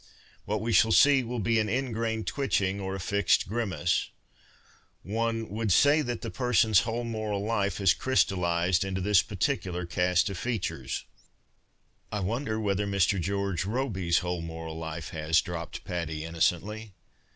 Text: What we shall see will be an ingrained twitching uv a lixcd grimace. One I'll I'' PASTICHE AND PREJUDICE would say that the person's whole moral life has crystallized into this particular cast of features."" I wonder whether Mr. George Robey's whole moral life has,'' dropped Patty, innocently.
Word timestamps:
What 0.45 0.61
we 0.61 0.73
shall 0.73 0.91
see 0.91 1.21
will 1.23 1.37
be 1.39 1.59
an 1.59 1.69
ingrained 1.69 2.25
twitching 2.25 2.79
uv 2.79 2.95
a 2.95 2.97
lixcd 2.97 3.47
grimace. 3.47 4.09
One 5.03 5.41
I'll 5.41 5.45
I'' 5.45 5.45
PASTICHE 5.45 5.45
AND 5.45 5.47
PREJUDICE 5.47 5.57
would 5.57 5.71
say 5.71 6.01
that 6.01 6.21
the 6.23 6.31
person's 6.31 6.79
whole 6.79 7.03
moral 7.03 7.41
life 7.45 7.77
has 7.77 7.93
crystallized 7.93 8.83
into 8.83 8.99
this 8.99 9.21
particular 9.21 9.85
cast 9.85 10.27
of 10.31 10.39
features."" 10.39 11.05
I 12.11 12.21
wonder 12.21 12.59
whether 12.59 12.87
Mr. 12.87 13.21
George 13.21 13.65
Robey's 13.65 14.17
whole 14.25 14.41
moral 14.41 14.75
life 14.79 15.09
has,'' 15.09 15.39
dropped 15.39 15.83
Patty, 15.83 16.23
innocently. 16.23 16.93